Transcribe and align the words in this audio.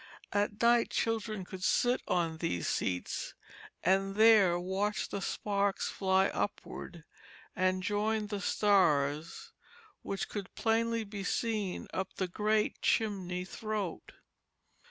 At 0.33 0.63
night 0.63 0.89
children 0.89 1.45
could 1.45 1.63
sit 1.63 2.01
on 2.07 2.37
these 2.39 2.67
seats 2.67 3.35
and 3.83 4.15
there 4.15 4.59
watch 4.59 5.09
the 5.09 5.21
sparks 5.21 5.89
fly 5.91 6.29
upward 6.29 7.03
and 7.55 7.83
join 7.83 8.25
the 8.25 8.41
stars 8.41 9.51
which 10.01 10.27
could 10.27 10.55
plainly 10.55 11.03
be 11.03 11.23
seen 11.23 11.87
up 11.93 12.15
the 12.15 12.27
great 12.27 12.81
chimney 12.81 13.45
throat. 13.45 14.13